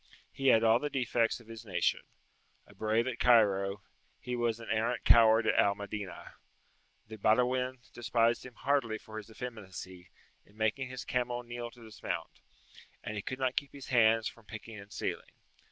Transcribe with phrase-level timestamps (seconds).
[0.31, 2.01] He had all the defects of his nation;
[2.65, 3.83] a brave at Cairo,
[4.19, 6.37] he was an arrant coward at Al Madinah;
[7.05, 10.09] the Badawin despised him heartily for his effeminacy
[10.43, 12.41] in making his camel kneel to dismount,
[13.03, 15.33] and he could not keep his hands from picking and stealing.